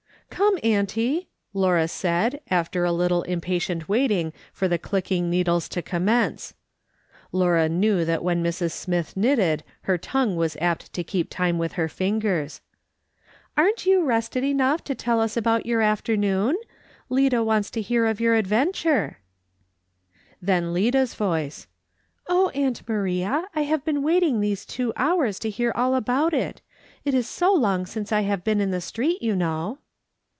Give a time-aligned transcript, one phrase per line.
[0.41, 6.55] "Come, auntie," Laura said after a little impatient waiting for the clicking needles to commence.
[7.31, 8.71] (Laura knew that when Mrs.
[8.71, 12.61] Smith knitted, her tongue was apt to keep time with her fingers.)"
[13.57, 16.55] Aren't you rested enough to tell us about your afternoon?
[17.09, 19.15] Lida wants to hear of your adventures."
[20.41, 25.93] Then Lida's voice:*' Oh, aunt Maria, I've been waiting these two hours to hear all
[25.93, 26.61] about it.
[27.05, 29.77] It is so long since I have been on the street, you know."